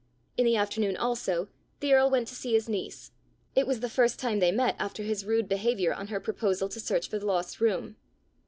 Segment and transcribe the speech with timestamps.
[0.35, 1.47] In the afternoon also,
[1.79, 3.11] the earl went to see his niece.
[3.53, 6.79] It was the first time they met after his rude behaviour on her proposal to
[6.79, 7.97] search for the lost room.